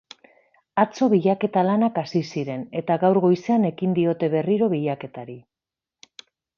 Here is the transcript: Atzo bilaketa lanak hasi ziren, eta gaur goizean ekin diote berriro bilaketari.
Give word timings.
Atzo 0.83 1.09
bilaketa 1.13 1.65
lanak 1.67 2.01
hasi 2.03 2.23
ziren, 2.35 2.65
eta 2.83 2.99
gaur 3.05 3.21
goizean 3.29 3.71
ekin 3.73 3.97
diote 4.01 4.35
berriro 4.39 4.75
bilaketari. 4.77 5.41